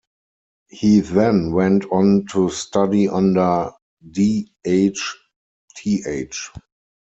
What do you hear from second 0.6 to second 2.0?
He then went